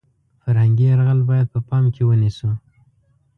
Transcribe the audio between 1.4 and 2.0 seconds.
په پام